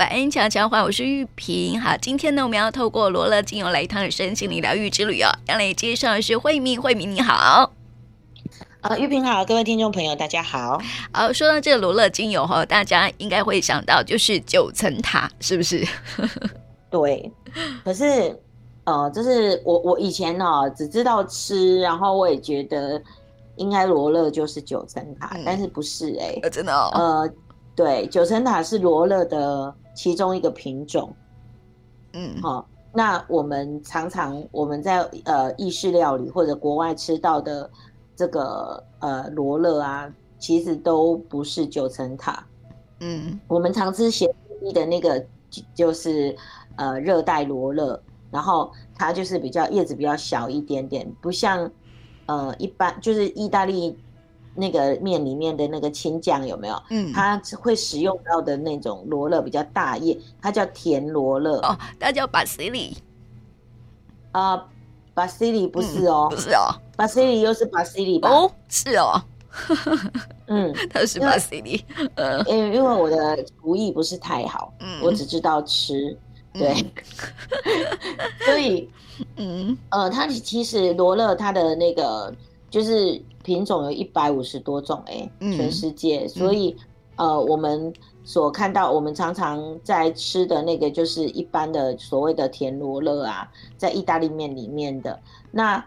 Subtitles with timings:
[0.00, 1.78] 晚安，悄悄话，我是玉萍。
[1.78, 5.28] 好，今天呢，我们要透过罗勒精油来一趟身心灵疗愈之旅哦。
[5.46, 7.70] 要来介绍的是慧敏，慧敏你好。
[8.80, 10.80] 呃，玉萍好，各位听众朋友大家好。
[11.12, 15.86] 好，说到这个罗勒精油哈，大家应该会想到就是九层塔，是不是？
[16.88, 17.30] 对，
[17.84, 18.34] 可是
[18.84, 22.98] 呃，就是我我以前呢、哦、只知道吃，然后我也觉得
[23.56, 26.90] 应该罗勒就是九层塔，嗯、但是不是哎、欸，真的哦。
[26.94, 27.30] 呃。
[27.80, 31.10] 对，九层塔是罗勒的其中一个品种。
[32.12, 37.70] 嗯，好、哦，那我们常常我们在呃意式料理或者国外吃到的
[38.14, 42.44] 这个呃罗勒啊，其实都不是九层塔。
[42.98, 44.28] 嗯，我们常吃咸
[44.74, 45.24] 的那个
[45.74, 46.36] 就是
[46.76, 47.98] 呃热带罗勒，
[48.30, 51.70] 然后它就是比较叶子比较小一点点，不像
[52.26, 53.96] 呃一般就是意大利。
[54.54, 56.82] 那个面里面的那个青酱有没有？
[56.90, 61.58] 嗯，它会使用到的那种罗勒比较大叶，它叫甜罗勒。
[61.60, 62.96] 哦，它叫巴西里。
[64.32, 64.66] 啊，
[65.14, 68.28] 巴西里不是哦，不是哦，巴西里又是巴西里吧？
[68.28, 69.20] 哦，是哦，
[70.46, 71.84] 嗯， 它是巴西里，
[72.16, 76.16] 呃，因为因为我的厨艺不是太好，嗯，我只知道吃，
[76.52, 76.74] 对，
[78.46, 78.88] 所以，
[79.36, 82.32] 嗯，呃，它其实罗勒它的那个
[82.68, 83.20] 就是。
[83.42, 86.76] 品种有一百五十多种哎、欸，嗯、全世界，所以、
[87.16, 95.18] 嗯、呃，我们所看到，我们常常在吃的那个，就是一般的所谓的田螺乐啊，在意大利面里面的。
[95.50, 95.84] 那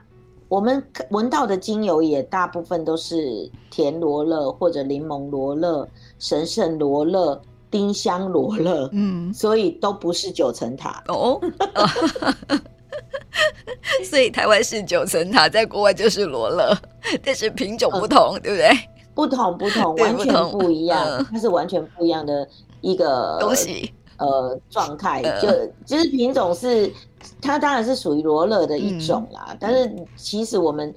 [0.50, 5.88] 我们闻到的精油也大部分都是甜螺乐或者柠檬罗勒、
[6.20, 11.04] 神圣罗勒、丁香罗勒，嗯，所以都不是九层塔。
[11.08, 11.40] 哦。
[14.04, 16.76] 所以台湾是九层塔，在国外就是罗勒，
[17.24, 18.70] 但是品种不同，嗯、对不对？
[19.16, 22.48] 不同不同，完全不一样，嗯、它是完全不一样的
[22.82, 25.22] 一个东西，呃，状态。
[25.42, 25.48] 就
[25.86, 26.92] 其实品种是
[27.42, 30.94] 它当然是属于罗勒的一种啦，嗯、但是其实我们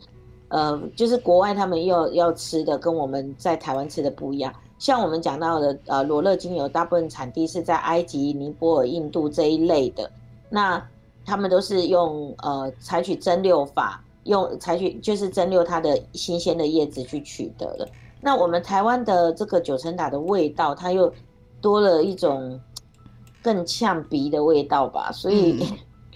[0.49, 4.53] 呃，就是国外他们要要吃的跟我们在台湾吃的不一样。
[4.79, 10.11] 像我们讲到的呃，罗勒精油大部分产地是在埃及、尼泊尔、印度这一类的，
[10.49, 10.83] 那。
[11.27, 17.89] 他们都是用呃采取蒸馏法，用采取就是蒸馏它的新鲜的叶子去取得的。
[18.21, 21.13] 那我们台湾的这个九层塔的味道，它又
[21.61, 22.59] 多了一种
[23.43, 25.65] 更呛鼻的味道吧，所以、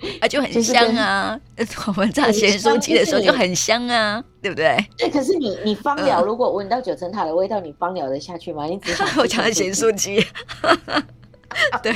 [0.02, 1.38] 嗯、 啊就很香啊。
[1.86, 4.76] 我们炸咸酥鸡的时候就很香啊，对不对？
[4.96, 8.64] 对，可是你你芳疗如果闻到九层塔的味道，你芳疗得下去吗？
[8.64, 10.24] 你只想 我讲的咸酥鸡。
[11.82, 11.92] 对，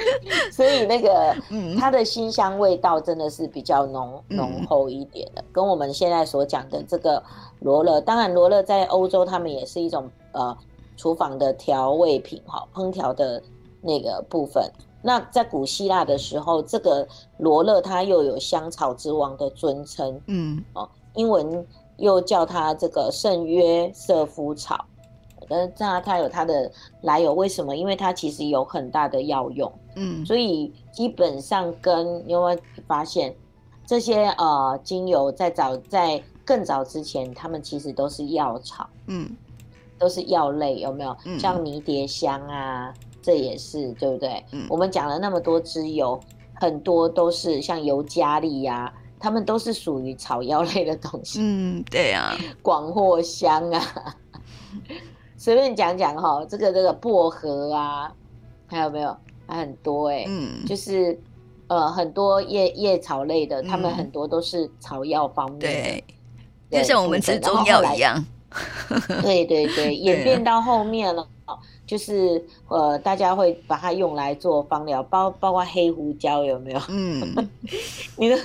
[0.52, 1.34] 所以那个
[1.78, 7.22] 它的辛香味道真的是比较浓浓厚一点的，跟我们现在所讲的这个
[7.60, 10.56] 罗勒，当然罗勒在欧洲他们也是一种呃
[10.96, 13.42] 厨房的调味品哈，烹调的
[13.80, 14.70] 那个部分。
[15.00, 17.06] 那在古希腊的时候，这个
[17.38, 21.66] 罗勒它又有香草之王的尊称，嗯，哦，英文
[21.96, 24.84] 又叫它这个圣约瑟夫草。
[25.48, 26.70] 但是这它有它的
[27.02, 27.74] 来由，为什么？
[27.76, 33.34] 因为它其实有很大的药用，嗯，所以基本上跟因为发现
[33.86, 39.30] 这些呃精油在早在更早之前，它们其实都是药草，嗯，
[39.98, 41.16] 都是药类，有没有？
[41.24, 42.92] 嗯、像迷迭香啊，
[43.22, 44.44] 这也是对不对？
[44.52, 46.18] 嗯、我们讲了那么多支油，
[46.54, 54.14] 很多都是像尤加利呀，它们都是属于草药类的东西，嗯，对啊， 广藿香啊。
[55.38, 58.12] 随便讲讲哈，这个这个薄荷啊，
[58.66, 59.16] 还有没有？
[59.46, 61.18] 还很多哎、欸，嗯，就是
[61.68, 66.04] 呃很多叶叶草类的，他、嗯、们很多都是草药方面对。
[66.70, 68.22] 就像我们吃中药一样。
[69.22, 71.26] 对对对， 演变到后面了，
[71.88, 76.80] 就是呃大家会把它用来做芳疗，包包括黑胡椒有没有？
[76.88, 77.48] 嗯，
[78.16, 78.38] 你的。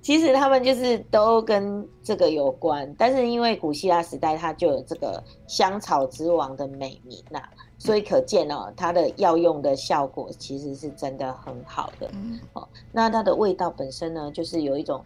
[0.00, 7.48] 其实他们就是都跟这个有关，但是因为古希腊时代它就有这个香草之王的美名呐、啊，
[7.78, 12.10] 所以可见哦，它的药用的效果其实是真的很好的。
[12.54, 15.04] 哦，那它的味道本身呢，就是有一种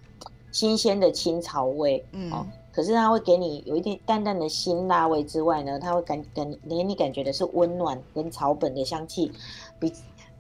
[0.53, 9.31] 新鲜的青草味，哦，可是它会给你有一点淡淡的辛辣味之外呢，它会感感给你感觉的是温暖跟草本的香气，
[9.79, 9.93] 比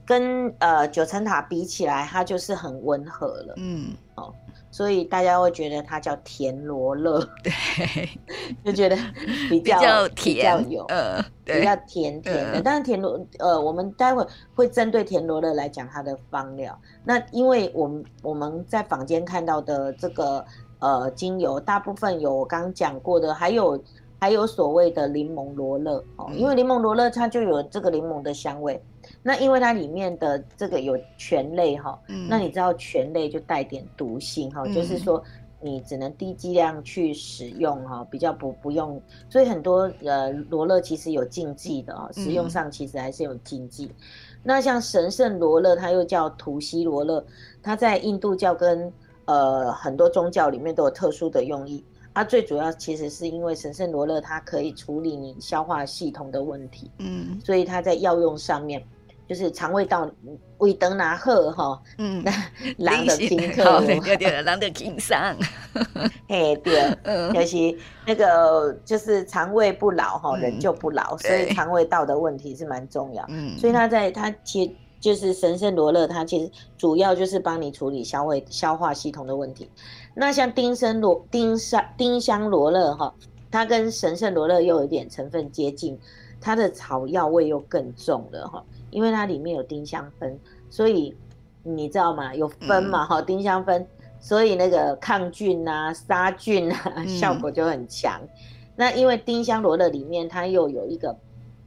[0.06, 3.54] 跟呃九层塔比起来，它就是很温和了。
[3.56, 4.32] 嗯，哦。
[4.70, 8.08] 所以大家会觉得它叫甜罗勒，对，
[8.64, 8.96] 就觉得
[9.50, 12.52] 比较，甜，比较有，呃，比较甜甜的。
[12.52, 16.74] 呃、但是田螺，呃，我们待会会针对甜罗勒来讲它的芳料。
[17.04, 20.42] 那因为我们我们在坊间看到的这个
[20.82, 23.82] 呃精油，大部分有我刚刚讲过的，还有
[24.20, 28.78] 还有所谓的柠檬罗勒哦，因为柠檬罗勒它就有这个柠檬的香味。
[29.22, 35.22] 那因为它里面的这个有醛类哈，嗯、那你知道醛类就带点毒性哈，嗯、就是说
[35.60, 43.86] 你只能低剂量去使用哈，比较不不用，所以很多呃罗勒其实有禁忌的啊，使用上其实还是有禁忌。
[43.86, 43.94] 嗯、
[44.44, 47.24] 那像神圣罗勒，它又叫吐西罗勒，
[47.60, 48.92] 它在印度教跟
[49.26, 51.84] 呃很多宗教里面都有特殊的用意。
[52.14, 58.84] 它最主要其实是因为神圣罗勒它可以处理你消化系统的问题，嗯，所以它在药用上面
[59.26, 60.06] 就是肠胃道
[60.58, 62.22] 胃登拿贺哈， 嗯，
[62.76, 65.34] 狼的听课， 对对，狼的金上，
[66.28, 74.72] 嘿对，嗯，尤其那个就是肠胃不老哈，人就不老，所以肠胃道的问题是蛮重要，嗯，所以它在它其实
[75.02, 79.68] 就是神圣罗勒，它其实主要就是帮你处理消胃消化系统的问题。
[80.14, 83.12] 那像丁香罗丁香丁香罗勒哈，
[83.50, 85.98] 它跟神圣罗勒又有点成分接近，
[86.40, 90.38] 它的草药味又更重了哈，因为它里面有丁香酚，
[90.70, 91.12] 所以
[91.64, 92.32] 你知道吗？
[92.32, 93.84] 有酚嘛哈，丁香酚，
[94.20, 98.20] 所以那个抗菌啊、杀菌啊 效果就很强。
[98.22, 98.28] 嗯、
[98.76, 101.16] 那因为丁香罗勒里面它又有一个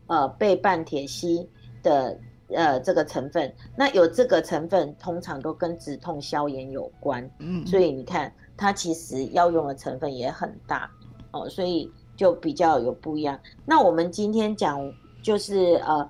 [0.07, 1.45] 呃倍半萜烯
[1.83, 2.17] 的。
[2.49, 10.87] 呃，这个成分，那有这个成分，通常都跟止痛消炎有关，嗯，所以你看，它其实要用的成分也很大，
[11.31, 13.39] 哦，所以就比较有不一样。
[13.65, 14.79] 那我们今天讲
[15.23, 16.07] 就是呃，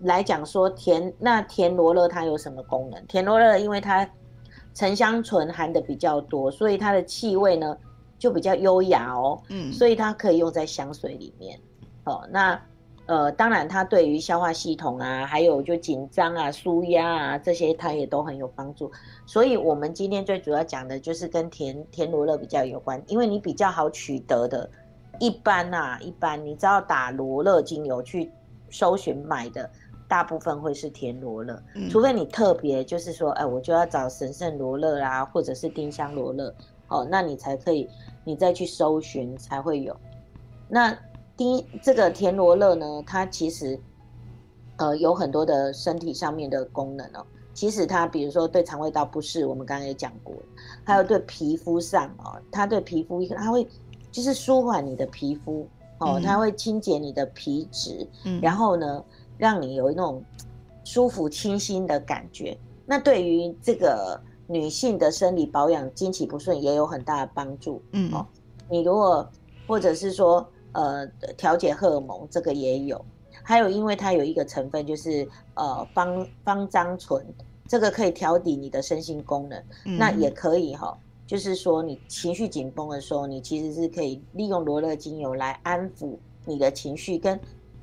[0.00, 3.02] 来讲说甜，那甜罗勒它有什么功能？
[3.06, 4.06] 甜罗勒因为它
[4.74, 7.74] 沉香醇含的比较多，所以它的气味呢
[8.18, 11.58] 就比较优雅哦，嗯，所以它可以用在香水里面，
[12.04, 12.60] 哦，那。
[13.10, 18.88] 呃，当然，它对于消化系统啊，还有就紧张啊、舒压啊这些，它也都很有帮助。
[19.26, 24.70] 所以，我们今天最主要讲的就是跟甜甜罗勒比较有关，因为你比较好取得的。
[25.18, 28.30] 一般啊，一般你只要打罗勒精油去
[28.70, 29.68] 搜寻买的，
[30.06, 36.54] 大部分会是甜罗勒，嗯、除非你特别就是说，哎，我就要找神圣罗勒啦，或者是丁香罗勒，
[36.86, 37.90] 哦，那你才可以，
[38.22, 39.96] 你再去搜寻才会有。
[40.68, 40.96] 那。
[41.40, 43.80] 第这个田螺乐呢，它其实，
[44.76, 47.24] 呃，有很多的身体上面的功能哦。
[47.54, 50.34] 其实它，比如说对肠胃道不适，我们刚刚也讲过，
[50.84, 53.66] 还有对皮肤上哦，它对皮肤，它会
[54.12, 55.66] 就是舒缓你的皮肤
[55.96, 59.02] 哦，它会清洁你的皮脂，嗯，然后呢，
[59.38, 60.22] 让你有那种
[60.84, 62.54] 舒服清新的感觉。
[62.84, 68.26] 那对于这个女性的生理保养、经期不顺也有很大的帮助，嗯，哦，
[68.68, 69.26] 你如果
[69.66, 70.46] 或者是说。
[70.72, 71.06] 呃，
[71.36, 73.04] 调节荷尔蒙这个也有，
[73.42, 77.24] 还有因为它有一个成分就是呃芳芳樟醇，
[77.66, 87.38] 这个可以调理你的身心功能，嗯、那也可以哈、哦，就是说你情绪紧绷的时候，你其实是可以利用罗勒精油来安抚你的情绪跟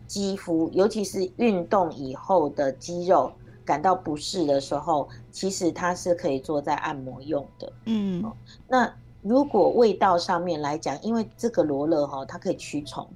[0.06, 3.32] 肌肤，尤其是运动以后的肌肉
[3.66, 8.32] 感到不适的时候，其实它是可以做在按摩用的，嗯，哦、
[8.68, 8.94] 那。
[9.28, 13.08] 如果味道上面来讲，因为这个罗勒哈，它可以驱虫。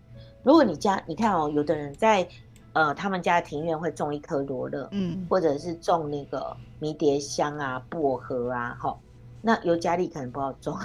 [0.44, 2.28] 如果你家你看哦，有的人在
[2.74, 8.98] 呃他们家庭院会种一颗罗勒，嗯，或者是种那个迷迭香啊、薄荷啊，哈，
[9.42, 10.78] 那尤加利可能不好种，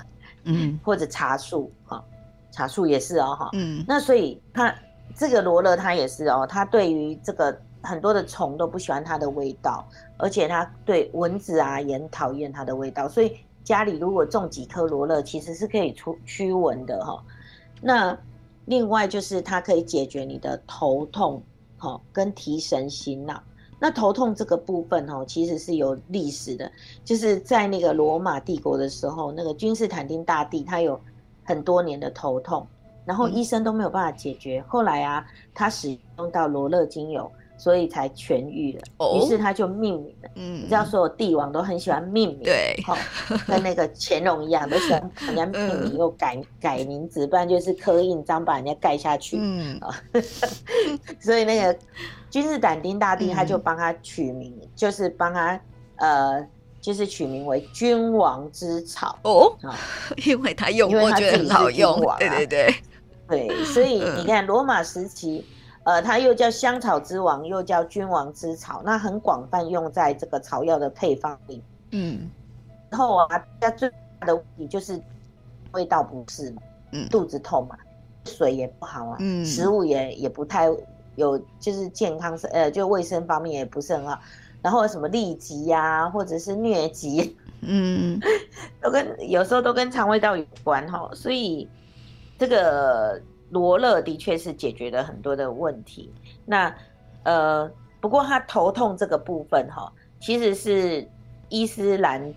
[0.45, 2.05] 嗯， 或者茶树哈，
[2.51, 4.75] 茶树也是哦，哈，嗯，那所以它
[5.15, 9.89] 这个罗勒它也是哦，它对于这个很多的虫都不喜欢它的味道，
[10.19, 13.37] 而且它对蚊子啊也很讨厌它的味道，所以。
[13.67, 17.21] 家里如果种几颗罗勒，其实是可以除驱蚊的哈。
[17.83, 18.17] 那
[18.65, 21.43] 另外就是它可以解决你的头痛，
[21.77, 23.43] 哈，跟提神醒脑。
[23.81, 26.71] 那头痛这个部分哈，其实是有历史的，
[27.05, 30.99] 就是在那个罗马帝国的时候，那个君士坦丁大帝他有
[31.43, 32.65] 很多年的头痛，
[33.05, 34.65] 然后医生都没有办法解决。
[34.69, 37.29] 后来啊，他使用到罗勒精油。
[37.59, 39.29] 所以才痊愈了，于、oh?
[39.29, 40.31] 是他就命名了。
[40.35, 42.77] 嗯，你知道，所有帝王都很喜欢命名，对，
[43.47, 49.39] 跟那个乾隆一样，都喜欢人家命名又改改名字，不然就是刻印章把人家盖下去。
[49.41, 49.81] 嗯
[51.19, 51.79] 所以那个
[52.31, 55.59] 君士坦丁大帝他就帮他取名，嗯、就是帮他
[55.97, 56.47] 呃，
[56.81, 59.75] 就是取名为君王之草哦，oh?
[60.27, 61.99] 因为他用过，觉得很好用。
[62.19, 62.75] 对对对，
[63.29, 65.43] 对，所以你看罗马时期。
[65.87, 71.63] 呃，它又叫香草之王，又叫君王之草，那很广泛用在这个草药的配方里。
[71.93, 72.29] 嗯，
[72.91, 73.89] 然后啊，它最
[74.19, 75.01] 大的问题就是
[75.71, 77.79] 味道不适嘛，嗯，肚子痛嘛，
[78.25, 80.69] 水也不好啊，嗯，食物也也不太
[81.15, 84.19] 有，就是健康呃，就卫生方面也不是很好。
[84.63, 88.21] 然后什么痢疾呀，或者是疟疾，嗯，
[88.83, 91.69] 都跟有时候都跟肠胃道有关哈，所以
[92.37, 93.23] 这个。
[93.51, 96.13] 罗勒的确是解决了很多的问题。
[96.45, 96.75] 那
[97.25, 97.69] 呃，
[98.01, 101.05] 不不过他头痛这个部分哈，其实是
[101.49, 102.33] 伊斯兰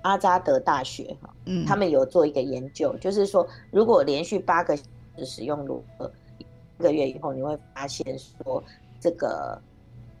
[0.00, 4.74] 阿扎德大学哈，嗯，他们有做一个研究，就是说如果连续八个
[5.18, 8.64] 使用罗勒，一个月以后，你会发现说
[8.98, 9.60] 这个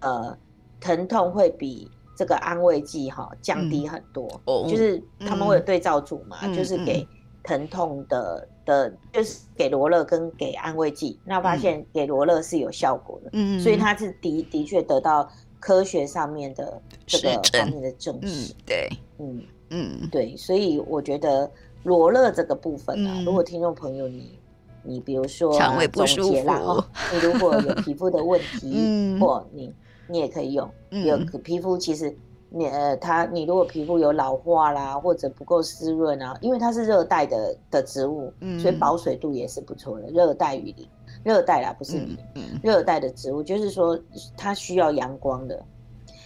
[0.00, 0.36] 呃
[0.78, 7.08] 疼痛会比这个安慰剂哈降低很多，嗯，就是他们会有对照组嘛，嗯，就是给
[7.42, 8.46] 疼痛的。
[8.64, 15.28] 的，就是给罗勒跟给安慰剂，那发现给罗勒是有效果的，嗯，所以它是的的确得到
[15.60, 18.88] 科学上面的这个方面的证实，对，
[19.18, 20.08] 嗯嗯。
[20.10, 21.50] 对，所以我觉得
[21.82, 24.38] 罗勒这个部分啊，如果听众朋友你
[24.82, 29.72] 你比如说肠胃不舒服，哦， 你如果有皮肤的问题，或你
[30.08, 32.14] 你也可以用，有皮肤其实。
[32.54, 40.06] 你呃，它你如果皮肤有老化啦，或者不够湿润啊，因为它是热带的的植物，嗯，所以保水度也是不错的。
[40.08, 40.86] 热带雨林，
[41.24, 43.98] 热带啦，不是雨林，热带的植物就是说
[44.36, 45.64] 它需要阳光的。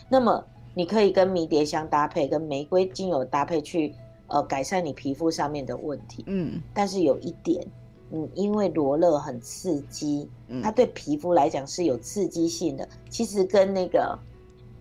[0.09, 3.95] 那么你可以跟迷迭香搭配，跟玫瑰精油搭配去
[4.27, 6.25] 呃改善你皮肤上面的问题。
[6.27, 7.65] 嗯，但是有一点，
[8.11, 10.29] 嗯，因为罗勒很刺激，
[10.61, 12.89] 它对皮肤来讲是有刺激性的。
[13.09, 14.19] 其实跟那个。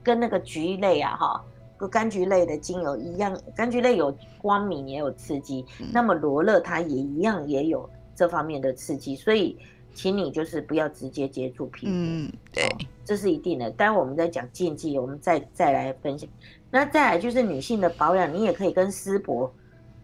[0.05, 1.43] 跟那个橘类啊，哈，
[1.75, 9.57] 跟柑橘类的精油一样，柑橘类有光敏也有刺激，嗯、那么罗勒它也一样也有这方面的刺激，所以
[9.95, 12.63] 请你就是不要直接接触皮肤，嗯，对，
[13.03, 13.71] 这是一定的。
[13.71, 16.29] 待会我们在讲禁忌，我们再再来分享。
[16.69, 19.51] 那再来就是女性的保养，你也可以跟丝柏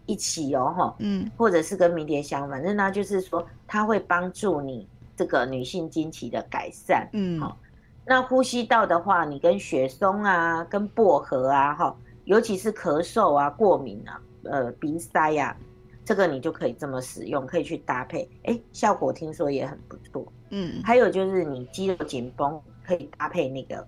[0.06, 7.56] 一起哦，哈，嗯，或者是跟迷迭香，反正呢就是说它会帮助你这个女性经期的改善，嗯，好。
[8.04, 15.56] 那呼吸道的话，你跟雪松啊，跟薄荷啊，哈，尤其是咳嗽啊、过敏啊、呃鼻塞呀、啊，
[16.04, 20.26] 这个你就可以这么使用，可以去搭配，哎，效果听说也很不错。
[20.50, 23.86] 嗯，还有就是你肌肉紧绷，可以搭配那个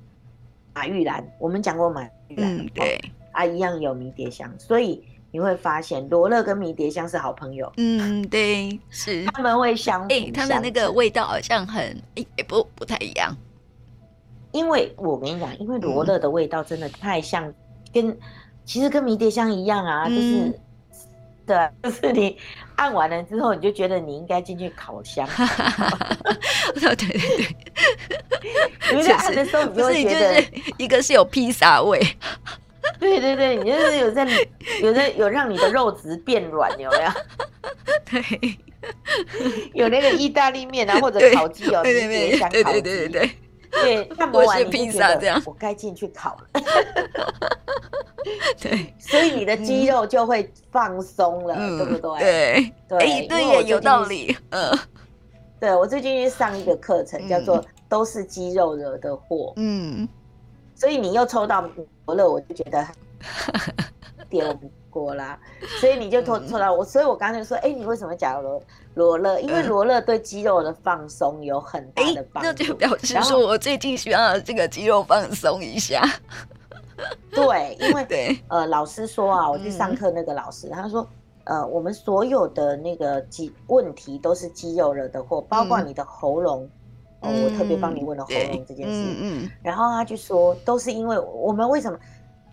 [0.73, 3.01] 马玉兰，我们讲过马玉兰，嗯，对，
[3.33, 7.71] 啊，一样有迷迭香，所以你会发现罗勒跟迷迭香是好朋友。
[7.79, 13.37] 嗯，对，是他们会相辅相成，他们那个味道好像很，哎，不不太一样。
[14.55, 17.53] 因为我跟你讲，因为罗勒的味道真的太像，
[17.93, 18.19] 跟、嗯、
[18.65, 20.55] 其实跟迷迭香一样啊，就是，嗯、
[21.45, 22.39] 对，就是你
[22.77, 25.29] 按完了之后，你就觉得你应该进去烤箱。
[26.75, 27.57] 对对对，
[28.93, 32.01] 因为在按的时候，你就会觉得、就是、一个是有披萨味，
[33.01, 34.25] 对对对，你就是有在
[34.81, 37.11] 有在有让你的肉质变软，有没有？
[38.09, 38.59] 对，
[39.75, 43.09] 有那个意大利面啊，或者烤鸡哦，迷迭香烤鸡，对对对对。
[43.09, 43.31] 对，
[44.19, 46.61] 按摩完你就觉得我该进去烤了。
[48.59, 52.19] 对，所以你的肌肉就会放松了，嗯、对不对？
[52.19, 54.35] 对对，哎，对也有道理。
[54.51, 54.79] 嗯，
[55.61, 59.53] 对我最近去上一个课程，叫做“都是肌肉惹的祸”。
[59.57, 60.09] 嗯，
[60.75, 61.69] 所以你又抽到
[62.07, 62.87] 罗勒，我就觉得
[64.31, 64.59] 点
[64.95, 65.37] 过啦。
[65.81, 68.63] 所以你就拖拖到我，所以我刚才就说，哎，你为什么讲罗？
[68.95, 76.01] 罗勒，因为罗勒对肌肉的放松有很大的帮助，那就表示说我最近需要这个肌肉放松一下。
[77.33, 81.05] 对，因为 对呃，老师说啊，我去上课那个老师，嗯、他说，
[81.43, 86.71] 呃，我们所有的那个肌问题都是肌肉惹的祸，包括你的喉咙。
[87.23, 88.93] 嗯、哦，我特别帮你问了喉咙这件事。
[88.93, 89.51] 嗯嗯。
[89.61, 91.99] 然后他就说，都是因为我们为什么？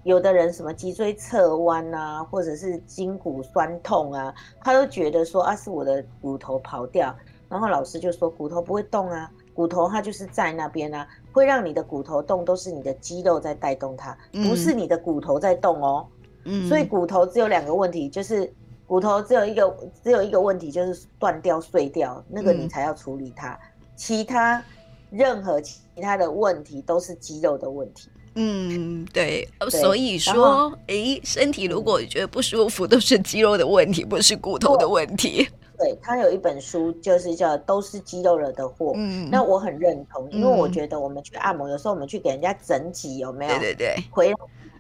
[0.03, 7.15] 有的人什么脊椎侧弯啊，或者是筋骨酸痛啊，他都觉得说啊，是我的骨头跑掉。
[7.49, 16.07] 然后老师就说，骨头不会动啊，骨头它就是在那边啊，会让你的骨头动都是你的肌肉在带动它，不是你的骨头在动哦。
[16.45, 18.49] 嗯，所以骨头只有两个问题，就是
[18.87, 23.59] 骨头只有一个只有一个问题，就是断掉碎掉，那个你才要处理它。
[23.97, 24.63] 其他
[25.09, 28.09] 任何其他的问题都是肌肉的问题。
[28.35, 35.49] 嗯，对，所以说，哎，身体如果觉得不舒服，都是肌肉的问题，不是骨头的问题。
[35.77, 38.91] 对，他有一本书，就是叫《都是肌肉惹的祸》。
[38.95, 43.59] 嗯，那我很认同，因为我觉得我们去按摩，有时候我们去给人家整脊，有没有？
[43.59, 44.35] 对对对，回来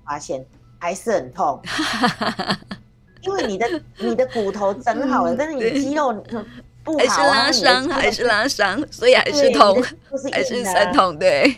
[0.05, 0.45] 发现
[0.79, 1.59] 还是很痛，
[3.23, 6.13] 因为你的你的骨头整好了，但是你的肌肉
[6.83, 9.83] 不好，还是拉伤，还是拉伤，所以还是痛，
[10.31, 11.55] 还是酸痛，对，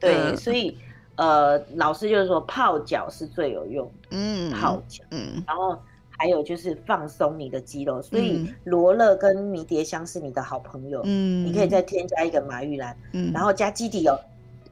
[0.00, 0.78] 对，所以。
[1.16, 5.76] 呃，老师就是说泡脚是最有用的，嗯，泡脚，嗯，然后
[6.10, 14.14] 还有就是放松你的肌肉，所以罗勒跟迷迭香是你的好朋友，嗯，你可以再添加一个马玉兰，嗯，然后加基底油，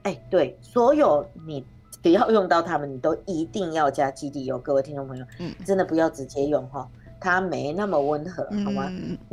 [0.03, 1.65] 哎，对，所有你
[2.03, 6.87] 只要用到它们，你都一定要加基底油，各位听众朋友，嗯，真的不要直接用哈，
[7.19, 8.87] 它没那么温和，好吗？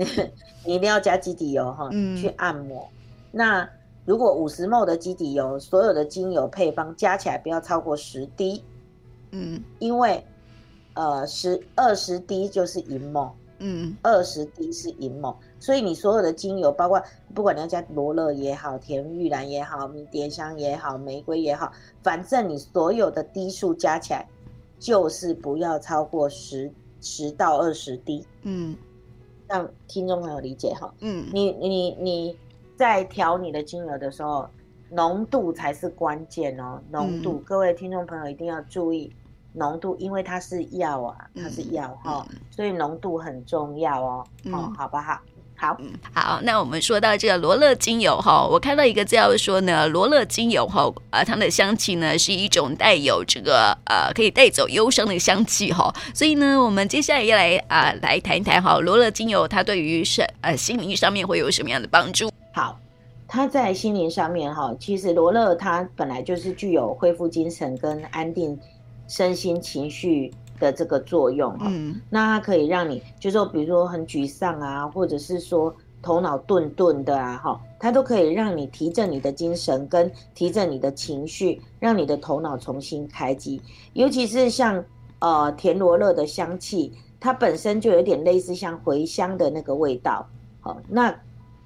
[0.64, 2.88] 你一定要加基底油哈，去按摩，
[3.30, 3.68] 那。
[4.04, 8.64] 如果五十 ml 的基底油，所有的精油配方加起来不要超过十滴，
[9.30, 10.24] 嗯，因为
[10.94, 17.00] 呃十二十滴就是银 ml，嗯，二十滴是银 ml，所以你所有的精油，包括
[17.32, 24.28] 不管你要加罗勒也好，甜玉兰也好，迷迭香也好，玫瑰也好，反正你所有的滴数加起来
[24.80, 26.68] 就是不要超过十
[27.00, 28.76] 十到二十滴，嗯，
[29.46, 32.36] 让听众朋友理解哈，嗯，你你你。
[32.72, 34.48] 你在调你的精油的时候，
[34.90, 36.80] 浓度才是关键哦。
[36.90, 39.12] 浓度，嗯、各位听众朋友一定要注意
[39.52, 44.24] 浓度，因为它是药啊，它是药哈，嗯、所以浓度很重要哦。
[44.44, 45.20] 嗯、哦，好不好？
[45.54, 45.76] 好，
[46.12, 46.40] 好。
[46.42, 55.94] 那我们说到这个罗勒精油哈，我看到一个资料说呢，罗勒精油哈，啊，它的香气呢是一种带有这个呃，可以带走忧伤的香气哈。
[56.12, 62.28] 所以呢，我们接下来要来啊，来谈一谈哈，罗勒精油它对于身呃心灵上面会有什么样的帮助？
[62.52, 62.78] 好，
[63.26, 68.58] 他在心灵上面哈，其实罗勒它本来就是具有恢复精神跟安定
[69.08, 70.30] 身心情绪
[70.60, 71.66] 的这个作用哈。
[71.70, 83.62] 嗯，那它可以让你，就是说比如说很沮丧啊，或者是说头脑顿顿的啊，哈，它都可以让你提振你的精神跟提振你的情绪，让你的头脑重新开机。
[83.94, 84.84] 尤其是像
[85.20, 90.28] 呃田罗勒的香气，它本身就有点类似像茴香的那个味道，
[90.60, 91.14] 好那。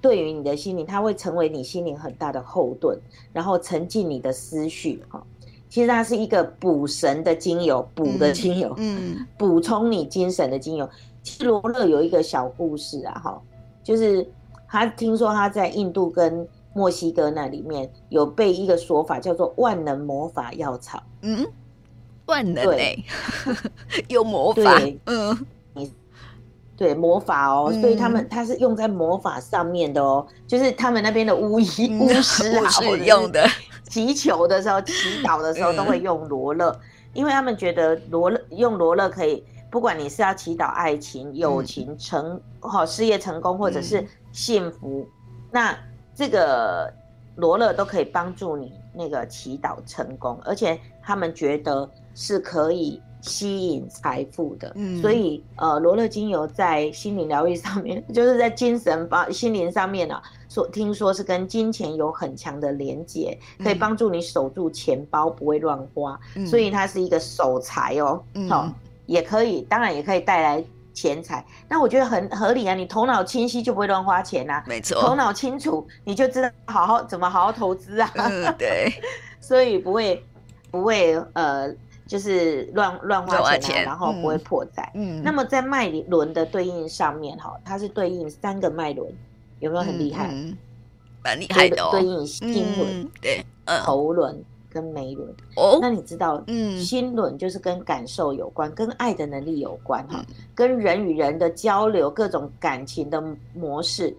[0.07, 2.97] 对于你的心灵，它会成为你心灵很大的后盾，
[3.33, 5.21] 然后沉浸你的思绪哈。
[5.69, 10.89] 其实它是一个补神的精油，补的精油，嗯，补充你精神的精油。
[11.25, 13.43] 其实罗勒有一个小故事啊，哈，
[13.83, 14.25] 就是
[14.69, 21.45] 他听说他在印度跟墨西哥那里面有被一个说法叫做万能魔法药草，嗯，
[22.27, 23.05] 万能对，
[24.07, 25.37] 有魔法，嗯。
[26.77, 33.49] 对魔法哦，嗯、所以他们他是用在魔法上面的哦，就是他们那边的巫医、嗯、巫师啊， 是用的
[33.89, 34.93] 祈求的时候、祈
[35.23, 36.81] 祷的时候都会用罗勒，嗯、
[37.15, 45.07] 因为他们觉得罗勒用罗勒可以，不管你是要祈祷爱情、友情成好、嗯、事业成功，或者是幸福，嗯、
[45.51, 45.79] 那
[46.15, 46.93] 这个
[47.37, 53.01] 罗勒都可以帮助你那个祈祷成功，而且他们觉得是可以。
[53.27, 68.75] 吸引财富的，嗯，所以呃，罗勒精油在心灵疗愈上面， 就是在精神方心灵上面呢、啊，说听说是跟金钱有很强的连接，可以帮助你守住钱包不会乱花，嗯、所以它是一个守财哦，好、嗯，
[69.07, 71.45] 也可以，当然也可以带来钱财。
[71.69, 78.89] 那我觉得很合理啊，你头脑清晰就不会乱花钱啊，没错，头脑清楚你就知道好好怎么好好投资啊，嗯、对，
[79.41, 80.25] 所以不会
[80.71, 81.75] 不会呃。
[82.07, 84.91] 就是乱乱花钱，啊，然后不会破财。
[84.95, 89.13] 嗯，那么在脉轮的对应上面，哈，它是对应三个脉轮，
[89.59, 90.31] 有没有很厉害？
[90.33, 90.57] 嗯，
[91.25, 91.89] 蛮厉害的哦。
[91.91, 93.45] 对应心轮，嗯，对，
[93.83, 94.41] 喉轮
[94.71, 95.29] 跟眉轮。
[95.57, 103.21] 哦，那你知道，嗯，心轮就是跟感受有关，跟爱的能力有关，哈，跟人与人的交流，各种感情的
[103.53, 104.17] 模式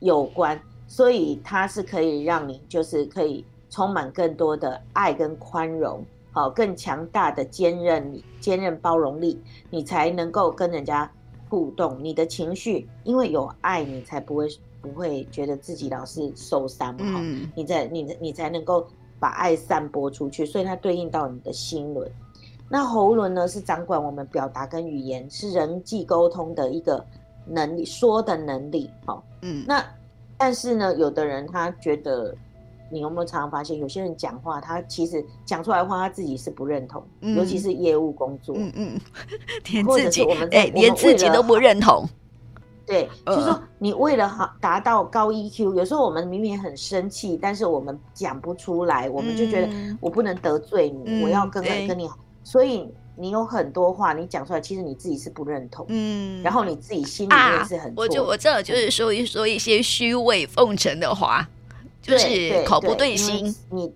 [0.00, 6.04] 有关，所以它是可以让你，就是可以充满更多的爱跟宽容。
[6.32, 11.10] 好，更强大的坚韧力、坚韧包容力，你才能够跟人家
[11.48, 11.98] 互动。
[12.00, 14.48] 你的情绪，因为有爱，你才不会
[14.80, 16.96] 不会觉得自己老是受伤
[17.56, 18.86] 你在你你才能够
[19.18, 22.08] 把爱散播出去，所以它对应到你的心轮。
[22.68, 27.04] 那喉轮呢，是掌管我们表达跟语言，是人际沟通的一个
[27.44, 28.88] 能力，说的能力。
[29.04, 29.84] 好，嗯，那
[30.38, 32.32] 但是呢，有的人他觉得。
[32.90, 39.00] 你有没有常常发现，有些人讲话，他其实讲出来的话，他自己是不认同，嗯、尤其是业务工作，嗯嗯，
[39.70, 42.08] 连自己，哎，连自己都不认同。
[42.84, 49.68] 对，呃、就是说你为了好达到高 EQ，有时候我们明明很生气，但是我们讲不出来，我们就觉得
[50.00, 52.10] 我不能得罪你，嗯、我要跟跟你，
[52.42, 61.48] 所以你有很多话你讲出来，其实你自己是不认同，嗯，然后你自己心里面是很、啊，我就我知道，就是说一说一些虚伪奉承的话。
[62.02, 63.92] 就是口不对心，对你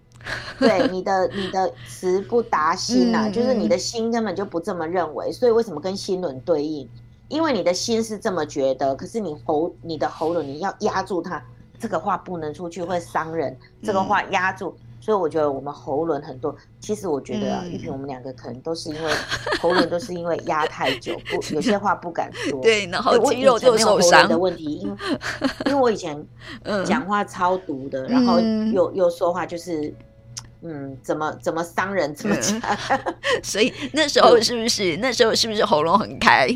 [0.59, 6.89] 对你的 你的词不达心呐、就是你的心根本就不这么认为，所以为什么跟心轮对应？
[7.29, 11.43] 因为你的心是这么觉得，可是你喉你的喉咙你要压住它，
[11.79, 14.77] 这个话不能出去会伤人，这个话压住。
[15.05, 19.11] 嗯所以我觉得我们喉轮很多，其实我觉得啊，玉萍我们两个可能都是因为
[19.61, 22.59] 喉咙都是因为压太久，不有些话不敢说。
[22.63, 23.03] 对，然。
[23.03, 24.89] 后肌肉就受伤的问题，因。
[24.89, 24.97] 为
[25.67, 26.27] 因为我以前
[26.87, 28.41] 讲话超毒的，然后
[28.73, 29.93] 又又说话就是
[30.63, 32.59] 嗯，怎么怎么伤人怎么讲，
[33.45, 36.49] 所以 那时候是不是那时候是不是喉咙很开？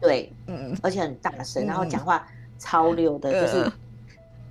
[0.00, 2.26] 对，嗯，而且很大声，然后讲话
[2.58, 3.70] 超溜的，就是。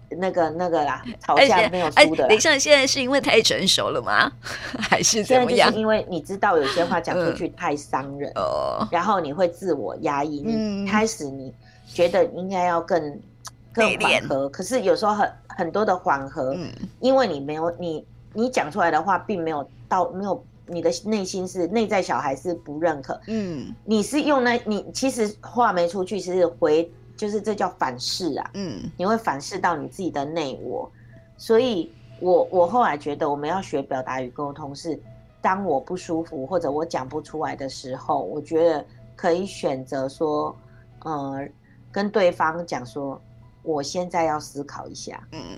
[0.10, 2.28] 那个那个啦，吵架没有输的。
[2.28, 4.32] 等一下，现在是因为太成熟了吗？
[4.80, 5.74] 还是怎么样？
[5.76, 11.54] 因为你知道有些话讲出去太伤人，哦、然后你会自我压抑，嗯、你开始你
[11.88, 13.20] 觉得应该要更
[13.74, 26.90] 更缓和，可是有时候很很多的缓和，嗯、因为你没有你你讲出来的话并没有到没有你的内心是内在小孩是不认可，嗯，你是用那你其实话没出去，其实回。
[27.18, 30.90] 就是这叫反噬啊，嗯，你会反噬到你自己的内我，
[31.36, 34.98] 所以我我后来觉得我们要学表达与沟通是，
[35.42, 40.56] 当我不舒服或者我讲不出来的时候，我觉得可以选择说，
[41.00, 41.46] 呃，
[41.92, 43.20] 跟对方讲说，
[43.64, 45.58] 我现在要思考一下，嗯，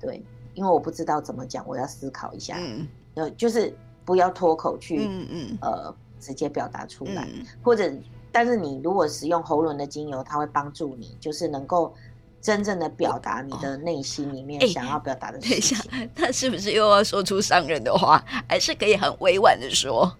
[0.00, 0.20] 对，
[0.54, 3.72] 因为我不知道怎么讲，我要思考一下，嗯，呃，就是
[4.04, 7.88] 不要脱口去，嗯嗯，呃，直接表达出来，嗯，或者。
[8.32, 11.94] 但是你如果使用喉轮的精油，它会帮助你，就是能够
[12.40, 15.78] 真正的表达你的内心里面想要表达的事情。
[15.78, 18.24] 等一下，他是不是又要说出伤人的话？
[18.48, 20.10] 还是可以很委婉的说？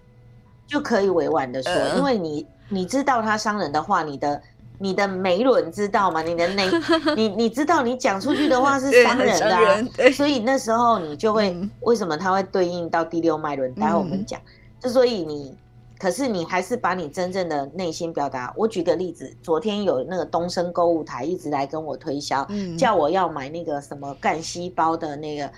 [0.67, 4.41] 就可以委婉的说，呃、因为你你知道他伤人的话，你的
[4.77, 6.21] 你的眉轮知道吗？
[6.21, 6.69] 你的内
[7.15, 9.83] 你你知道你讲出去的话是 伤人的、啊，
[10.15, 13.73] 所以那时候你就会、嗯、为什么它会对应到第六脉轮？
[13.73, 14.45] 待会我们讲，嗯、
[14.79, 15.57] 就所以你。
[16.03, 18.53] 可是你还是把你真正的内心表达。
[18.57, 25.49] 我举个例子，昨天有那个东升购物台一直来跟我推销，嗯、叫我要买那个什么干细胞的那个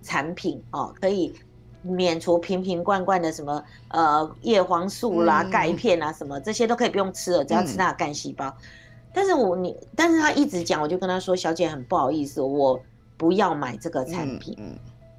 [0.00, 1.34] 产品哦，可以
[1.82, 8.48] 免除瓶瓶罐罐的什么呃叶黄素啦、钙、嗯、片啊什么这些都可以不用吃了，只要吃那个干细胞。
[8.48, 8.54] 嗯、
[9.12, 12.80] 但是我你，但是他一直讲，我就跟他说，小姐很不好意思，我
[13.18, 14.56] 不要买这个产品。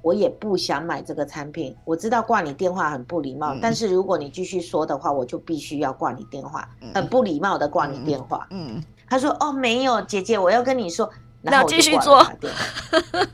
[0.02, 8.46] 我也不想买这个产品，我知道挂你电话很不礼貌，嗯、但是如果你继续说的话，我就必须要挂你电话，嗯、很不礼貌的挂你电话。
[8.50, 11.08] 嗯，嗯他说：“哦，没有，姐姐，我要跟你说，
[11.40, 13.28] 然后我就挂了电话。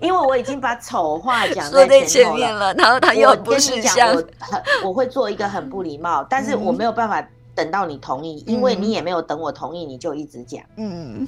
[0.00, 10.62] 因为我已经把丑话讲在前面了，然后他又不是讲我很，我会做一个很不礼貌，但是我没有办法等到你同意，嗯、因为你也没有等我同意，你就一直讲。
[10.76, 11.26] 嗯。”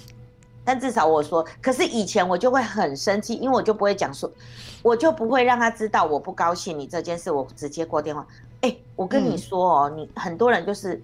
[0.64, 4.31] 但至少我说，可是以前我就会很生气，因为我就不会讲说，
[4.83, 8.27] 我就不会让他知道我不高兴你这件事，我直接挂电话。
[8.61, 11.03] 哎、欸，我跟你说哦，嗯、你很多人就是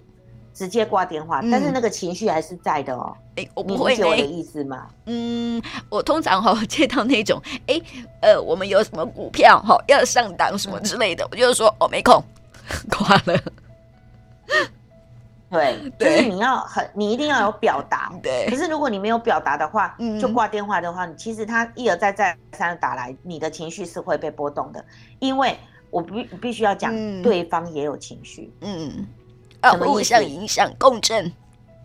[0.53, 3.13] 直接挂电话，嗯、但是那个情绪还是在的哦。
[3.35, 4.87] 哎、欸，我不会理解我的意思吗？
[5.05, 7.83] 嗯，我通常哈、哦、接到那种，哎、欸，
[8.21, 12.23] 呃，我们有什么股票哈、哦、要上档什么之类的，嗯、我就说哦没空，
[12.89, 13.39] 挂了。
[15.49, 18.11] 对，就是你要很，你一定要有表达。
[18.21, 24.85] 对，可是如果你没有表达的话，就挂电话的话，其实他一而再再三的打来，你的情绪是会被波动的。
[25.17, 25.57] 因为
[25.89, 28.53] 我必必须要讲，对方也有情绪。
[28.61, 29.07] 嗯，
[29.61, 31.31] 啊，互相影响，共振。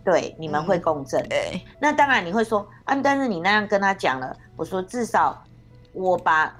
[0.04, 1.26] 对，你们会共振。
[1.26, 5.42] 对，那当然你会说啊，但是你那样跟他讲了，我说至少
[5.94, 6.54] 我把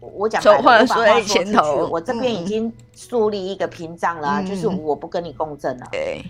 [0.00, 1.56] 我讲把话说出去，
[1.92, 5.86] 我这边已经树立一个屏障了，就是我不跟你共振了。
[5.92, 6.24] 对。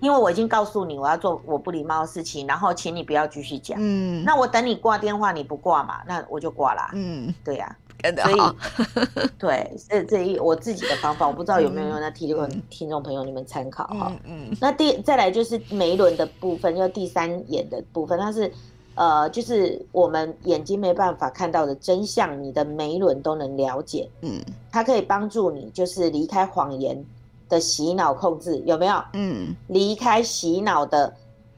[0.00, 3.78] 因为我已经告诉你我要做我不礼貌的事情，然后请你不要继续讲。
[3.80, 6.00] 嗯，那我等你挂电话，你不挂嘛？
[6.06, 6.90] 那我就挂啦。
[6.94, 14.10] 嗯，对呀、啊，所以 对，这这一我自己的方法，我不知道有没有用，那提这个听众朋友你们参考哈。
[14.24, 18.50] 嗯，嗯那第再来就是眉轮的部分，就第三眼的部分，它是
[18.94, 24.08] 呃，就是我们眼睛没办法看到的真相，你的眉轮都能了解。
[24.22, 24.40] 嗯，
[24.72, 27.04] 它可以帮助你，就是离开谎言。
[27.50, 28.94] 的洗脑控制有没有？
[29.12, 31.12] 嗯，离开洗脑的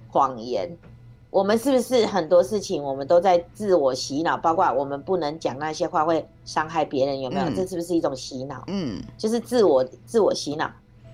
[0.08, 0.68] 谎言，
[1.30, 4.36] 我们是不是很多事情我们都在自我洗脑？
[4.36, 7.46] 包括我们不能讲那些话会伤害别人，有没有？
[7.46, 8.64] 嗯、这是不是一种洗脑？
[8.66, 10.68] 嗯，就是自我自我洗脑。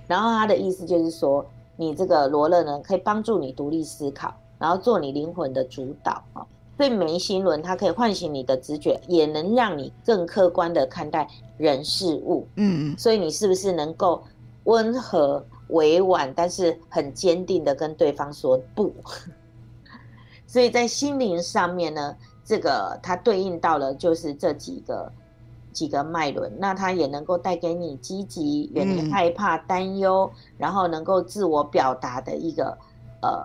[0.07, 1.45] 然后他的意思就是说，
[1.77, 6.47] 你这个罗勒呢，可以帮助你独立思考，然后做你灵魂的主导啊。
[6.77, 12.47] 所以眉心轮它可以唤醒你的直觉，也能让你更客观的看待人事物。
[12.55, 14.23] 嗯，所以你是不是能够？
[14.68, 18.94] 温和委婉，但是很坚定的跟对方说不。
[20.46, 25.11] 所以在心灵上面呢，这个它对应到了就是这几个
[25.72, 32.76] 几个脉轮，那它也能够带给你积极、远离害怕、担忧，嗯、然后能够自我表达的一个
[33.22, 33.42] 呃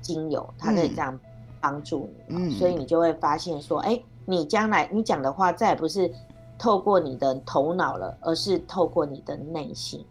[0.00, 1.18] 精油，它可以这样
[1.60, 2.36] 帮助你。
[2.36, 6.12] 嗯、所以你就会发现说，哎，你将来你讲的话再也不是
[6.56, 10.04] 透过你的头脑了，而是透过你的内心。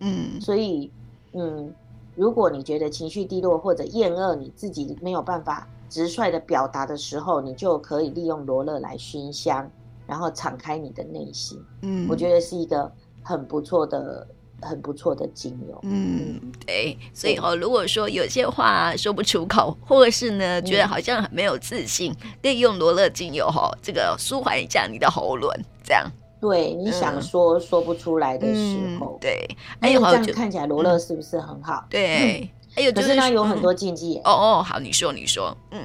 [0.00, 0.90] 嗯，所以，
[1.32, 1.72] 嗯，
[2.14, 9.70] 如果你觉得情绪低落或者厌恶，你自己没有办法直率的表达的时候，你就可以利用罗勒来熏香，
[10.06, 11.62] 然后敞开你的内心。
[11.82, 12.90] 嗯，我觉得是一个
[13.22, 14.26] 很不错的
[14.62, 15.78] 很不错的精油。
[15.82, 25.52] 嗯，对，所以哦，如果说有些话说不出口，或者是呢觉得好像很没有自信，嗯、可以用罗勒精油哈、哦，这个舒缓一下你的喉咙，
[25.84, 26.10] 这样。
[26.38, 31.84] 对，你想说、嗯、说不出来的时候，嗯、对，哎呦这样看起来罗勒是不是很好？
[31.88, 34.18] 对，哎呦就是它有很多禁忌。
[34.18, 35.80] 哦哦，好，你说你说，嗯，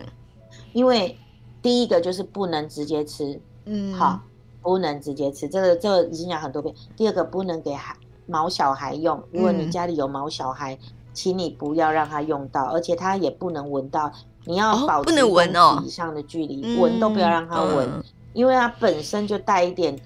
[0.74, 1.18] 因为
[1.62, 4.20] 第一个就是不能直接吃，嗯，好，
[4.62, 6.76] 不能直接吃，这个这个已经讲很多遍。
[6.98, 7.96] 第二个不能给孩
[8.28, 10.80] 毛小孩用，如果你家里有毛小孩，嗯、
[11.14, 14.12] 请你不要让他用到，而且他也不能闻到，
[14.44, 19.98] 你要保持一米以上的距离，闻、哦、都不要让他闻，嗯、因为它本身就带一点。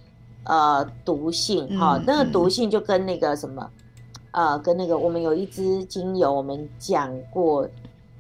[0.46, 3.68] 呃，毒性哈，那个毒性就跟那个什么，
[4.30, 7.68] 呃，跟那个我们有一支精油，我们讲过，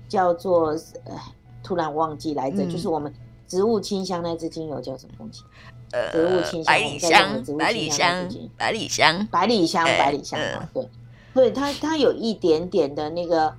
[0.10, 0.70] 叫做，
[1.04, 1.16] 呃，
[1.64, 3.14] 突然忘记来着，就是我们
[3.48, 5.44] 植物清香那支精油叫什么东西？
[5.92, 10.40] 呃，植物清香，百里香，百里香，百里香，百里香，百里香，
[10.74, 10.90] 对，
[11.36, 13.54] 对，它它有一点点的那个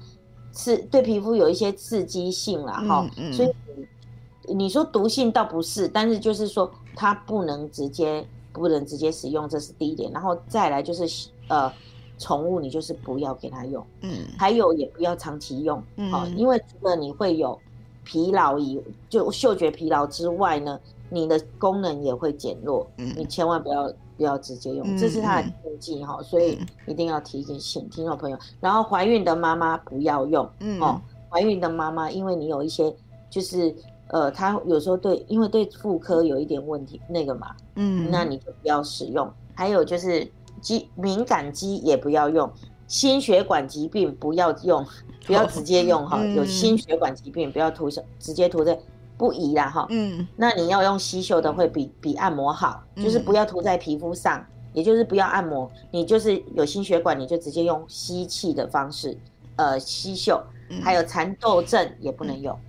[0.50, 8.26] 刺，对皮肤有一些刺激性啦，哈，所以你说毒性倒不是，但是就是说它不能直接。
[8.56, 10.10] 不能直接使用，这是第一点。
[10.10, 11.70] 然后再来就是，呃，
[12.18, 17.58] 宠物你就是不要给它用，嗯，还有也不要长期用，嗯、哦，因为除了你会有
[18.04, 28.38] 疲劳以就嗅觉疲劳之外呢，你的功能也会减弱，嗯，你千万不要不要直接用，嗯、这是它的禁忌哈，所以一定要提醒听众朋友。
[28.60, 32.94] 然后怀孕的妈妈不要用，嗯，哦，怀孕的妈妈，因为你有一些
[33.28, 33.74] 就是。
[34.08, 39.28] 呃，他有时候对，因为对妇科有一点问题，那个嘛，嗯，那你就不要使用。
[39.54, 40.26] 还有就是
[40.60, 42.48] 肌敏感肌也不要用，
[42.86, 44.86] 心血管疾病不要用，
[45.26, 46.18] 不要直接用哈。
[46.18, 48.78] 哦嗯、有心血管疾病不要涂上，直接涂在
[49.18, 49.86] 不宜啦哈。
[49.90, 55.70] 嗯，那你要用吸嗅的会比比按摩好，就是不要涂在皮肤上，嗯、也就是不要按摩。
[55.90, 59.18] 你就是有心血管，你就直接用吸气的方式，
[59.56, 60.40] 呃，吸嗅。
[60.82, 62.54] 还有蚕豆症也不能用。
[62.54, 62.60] 嗯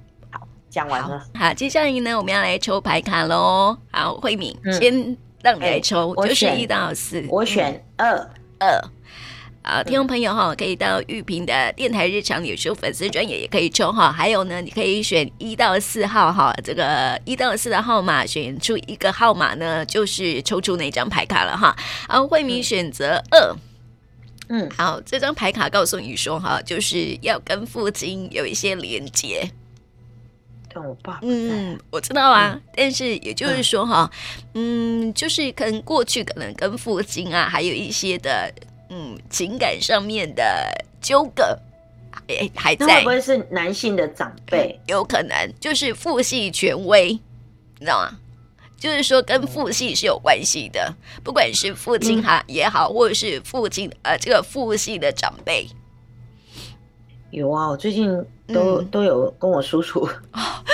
[0.77, 3.75] 讲完了好，好，接下来呢，我们要来抽牌卡喽。
[3.91, 8.13] 好，慧敏，嗯、先让你来抽，欸、就是一到四，我选二
[8.59, 8.79] 二。
[9.63, 14.11] 好，听众朋友哈，可以到玉萍的电台日常有时候粉丝专页也可以抽哈。
[14.11, 21.75] 还有呢，你可以选一到四号哈，这个一到四的号码选出一个号码呢，就是抽出那张牌卡了哈。
[22.07, 23.55] 好，慧敏选择二。
[24.49, 29.49] 嗯，好，这张牌卡告诉你说哈，就是要跟父亲有一些连接。
[30.81, 34.09] 我爸，嗯，我知道啊，嗯、但是也就是说哈，
[34.53, 38.51] 嗯，嗯，就是可能过去可能跟父亲啊，还有一些的
[38.89, 40.69] 嗯情感上面的
[41.01, 41.57] 纠葛，
[42.27, 42.97] 哎，还在。
[42.97, 44.79] 会不会是男性的长辈？
[44.87, 47.11] 有可能，就是父系权威，
[47.79, 48.17] 你知道吗？
[48.79, 55.67] 就是说跟父系是有关系的，嗯、不管是父亲哈也好，或者是父亲呃这个父系的长辈。
[57.31, 58.07] 有啊，我最近
[58.53, 60.07] 都、嗯、都有跟我叔叔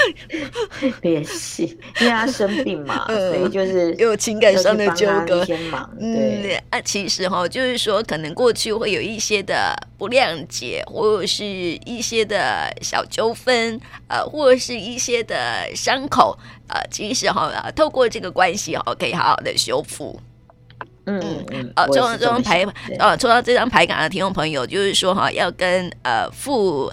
[1.02, 5.44] 联系，因为他生病嘛，嗯、所以就是有情感上的纠葛。
[5.44, 16.38] 先忙，对、嗯、啊，其实哈，就是说可能过去会有一些的不谅解，或者是一些的小纠纷，呃，或者是一些的伤口，
[16.68, 20.20] 呃，其实哈，透过这个关系哈，可以好好的修复。
[21.06, 22.64] 嗯嗯，哦，抽到这张牌，
[23.00, 26.92] 哦，抽到这张牌卡的听众朋友，就是说哈，要跟呃父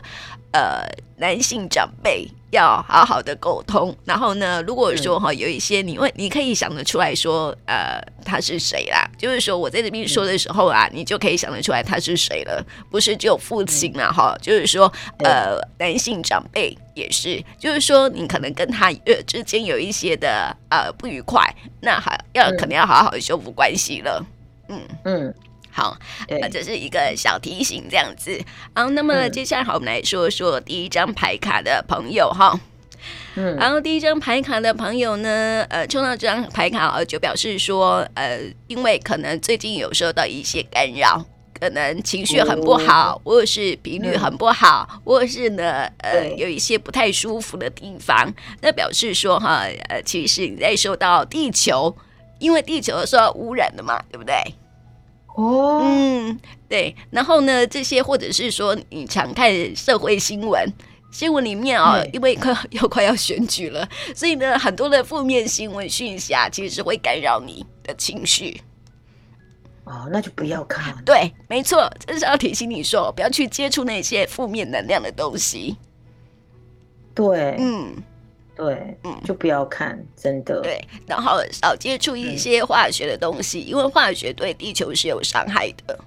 [0.52, 0.84] 呃
[1.16, 2.28] 男性长辈。
[2.50, 9.08] 要好好的沟通，然后呢，如果说哈有一些你问，你可以想得出来说，呃，他是谁啦？
[9.16, 21.42] 就是说我在这边说的时候啊，你就可以想得出来他是谁了，不是只有父亲啊哈，就是说呃男性长辈也是，就是说你可能跟他呃之间有一些的呃不愉快，
[21.80, 24.26] 那还要可能要好好的修复关系了，
[24.68, 24.80] 嗯。
[25.04, 25.34] 嗯。
[25.70, 25.96] 好，
[26.28, 28.38] 呃，这是一个小提醒，这样子。
[28.74, 32.58] 好，那么接下来，好，我们来说说第一张牌卡的朋友哈。
[33.34, 41.24] 嗯，然后第一张牌卡的朋友呢，呃，抽到这张牌卡，呃，就表示说，呃，因为可能最近有受到一些干扰，
[41.58, 48.30] 可能情绪很不好，或者是频率很不好，或者是呢，呃，有一些不太舒服的地方。
[48.60, 51.96] 那表示说，哈，呃，其实你在受到地球，
[52.38, 54.34] 因为地球受到污染的嘛，对不对？
[55.36, 56.38] 哦，嗯，
[56.68, 60.68] 对，然后呢，这些或者是说你常看社会新闻，
[61.12, 68.60] 新闻里面啊、哦，因为快又快要选举了，所以呢，很多的负面新闻讯息啊，其实是会干扰你的情绪。
[69.84, 70.94] 哦，那就不要看。
[71.04, 75.76] 对，没错，这是要提醒你说，不要去接触那些负面能量的东西。
[77.14, 77.94] 对，嗯。
[78.60, 80.60] 对，嗯，就不要看，真的。
[80.60, 85.98] 对，然后少接触一些化学的东西，嗯、因为化学对地球是有伤害的。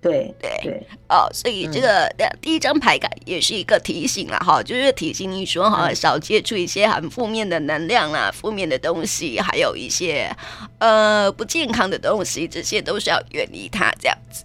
[0.00, 0.86] 对对对。
[1.08, 10.34] 哦，所以这个、嗯、第一张牌卡也是一个提醒了哈，就是提醒你说哈，少接触一些很负面的能量啊，负面的东西，还有一些
[10.78, 14.44] 呃不健康的东西，这些都是要远离它这样子。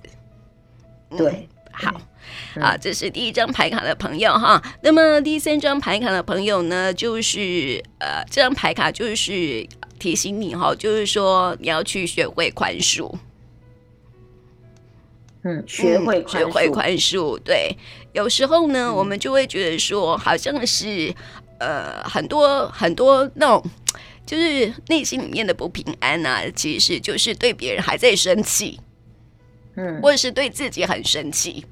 [1.17, 2.00] 对，好
[2.62, 4.62] 啊，这是第一张牌卡的朋友哈。
[4.82, 9.68] 那么第三张牌卡的朋友呢，就是呃，这张牌卡就是
[10.00, 13.13] 提醒你哈，就是说你要去学会宽恕。
[15.44, 17.38] 嗯，学会学会宽恕。
[17.39, 17.78] 对，
[18.13, 21.13] 有时候呢，嗯、我们就会觉得说，好像是
[21.60, 23.63] 呃，很多很多那种，
[24.26, 28.80] 就是内心里面的不平安啊，其实就是对别人还在生气，
[29.76, 31.63] 嗯，或者是对自己很生气。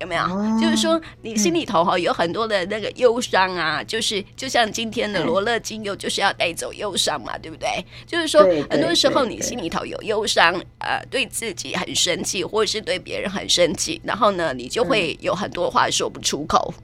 [0.00, 0.22] 有没有？
[0.22, 7.84] 哦、就是说，你心里头哈有很多的那个忧伤啊，嗯、就是就像今天的罗勒精油，就是要带走忧伤嘛，对不对？
[8.06, 16.72] 就是说，很多时候你心里头有忧伤，呃，对自己很生气，或者是对别人很生气，然后呢，你就会有很多话说不出口。
[16.78, 16.83] 嗯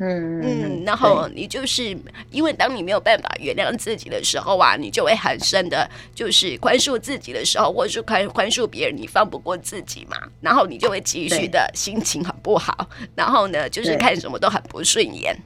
[0.00, 1.96] 嗯，然后你就是
[2.30, 15.36] 因为当你没有办法原谅自己的时候啊，你就会很深的，就是宽恕自己的时候，或者是宽宽恕别人，你放不过自己嘛，然后你就会继续的心情很不好，然后呢，就是看什么都很不顺眼。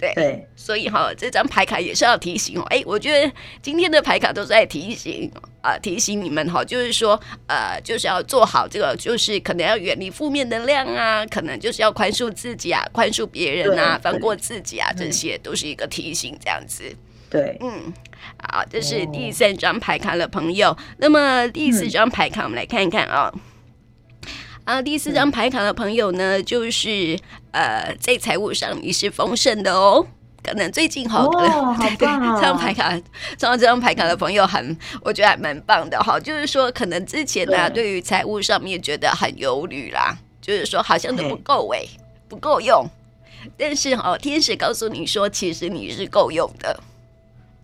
[0.00, 2.62] 对，对，所以哈，这张牌卡也是要提醒哦。
[2.70, 16.84] 哎，我觉得今天的牌卡都是在提醒啊、呃，提醒你们哈，就是说，呃，就是要做好这个，就是可能要远离负面能量啊，可能就是要宽恕自己啊，宽恕别人啊，放过自己啊，这些都是一个提醒，这样子。
[17.28, 17.92] 对，嗯，
[18.42, 20.76] 好，这是第三张牌卡的朋友。
[20.96, 23.40] 那么第四张牌卡，我们来看一看啊、哦。
[24.64, 27.18] 啊，第四张牌卡的朋友呢，就是
[27.50, 30.06] 呃，在财务上你是丰盛的哦。
[30.42, 31.48] 可能最近好，对
[31.96, 32.96] 对，这张牌卡，
[33.36, 36.18] 抽到这张牌卡的朋友很，我觉得还蛮棒的哈。
[36.18, 41.84] 就是说，可能之前呢、啊，对于财务上面觉得很忧虑啦，就是说好像都不够哎，
[42.28, 42.88] 不够用。
[43.58, 46.80] 但是哦，天使告诉你说，其实你是够用的。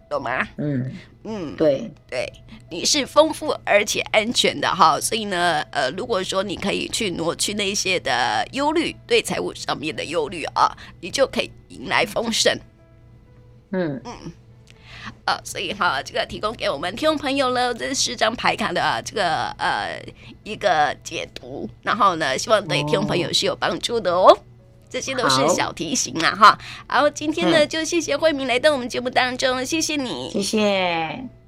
[0.08, 0.46] 懂吗？
[0.58, 0.92] 嗯
[1.24, 2.32] 嗯，对对，
[2.70, 12.56] 你是丰富而且安全的哈，所以呢，呃，如果说你可以去挪去那些的忧虑，对财务上面的忧虑啊，你就可以迎来丰盛。
[13.72, 14.12] 嗯嗯，
[15.24, 20.00] 呃，所以哈，这个提供给我们听众朋友了，这是张牌卡的这个呃
[20.44, 24.38] 一个解读，然后呢，希望对听众朋友是有帮助的哦。
[24.88, 26.58] 这些都是小提醒啊，哈。
[26.86, 31.45] 好，今天呢，就谢谢慧敏来到我们节目当中，谢谢你，谢谢。